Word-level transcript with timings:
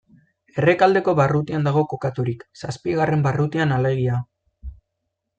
Errekaldeko 0.59 1.13
barrutian 1.17 1.67
dago 1.67 1.83
kokaturik, 1.91 2.41
zazpigarren 2.61 3.21
barrutian 3.27 3.75
alegia. 3.77 4.17